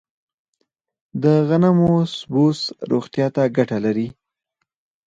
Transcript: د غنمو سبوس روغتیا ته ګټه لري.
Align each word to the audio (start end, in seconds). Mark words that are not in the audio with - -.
د 1.23 1.25
غنمو 1.47 1.93
سبوس 2.17 2.59
روغتیا 2.91 3.27
ته 3.35 3.43
ګټه 3.57 3.77
لري. 3.85 4.07